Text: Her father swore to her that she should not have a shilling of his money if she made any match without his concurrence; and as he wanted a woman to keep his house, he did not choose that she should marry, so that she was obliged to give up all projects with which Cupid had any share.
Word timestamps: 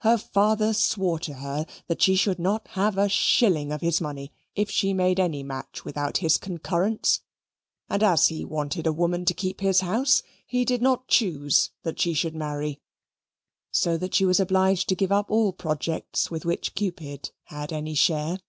Her 0.00 0.18
father 0.18 0.74
swore 0.74 1.18
to 1.20 1.32
her 1.32 1.64
that 1.86 2.02
she 2.02 2.14
should 2.14 2.38
not 2.38 2.68
have 2.72 2.98
a 2.98 3.08
shilling 3.08 3.72
of 3.72 3.80
his 3.80 4.02
money 4.02 4.30
if 4.54 4.68
she 4.70 4.92
made 4.92 5.18
any 5.18 5.42
match 5.42 5.82
without 5.82 6.18
his 6.18 6.36
concurrence; 6.36 7.22
and 7.88 8.02
as 8.02 8.26
he 8.26 8.44
wanted 8.44 8.86
a 8.86 8.92
woman 8.92 9.24
to 9.24 9.32
keep 9.32 9.62
his 9.62 9.80
house, 9.80 10.22
he 10.44 10.66
did 10.66 10.82
not 10.82 11.08
choose 11.08 11.70
that 11.84 11.98
she 11.98 12.12
should 12.12 12.34
marry, 12.36 12.82
so 13.70 13.96
that 13.96 14.14
she 14.14 14.26
was 14.26 14.38
obliged 14.38 14.90
to 14.90 14.94
give 14.94 15.10
up 15.10 15.30
all 15.30 15.54
projects 15.54 16.30
with 16.30 16.44
which 16.44 16.74
Cupid 16.74 17.30
had 17.44 17.72
any 17.72 17.94
share. 17.94 18.40